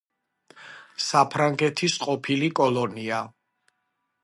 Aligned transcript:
საფრანგეთის 1.07 1.99
ყოფილი 2.07 2.51
კოლონია. 2.61 3.23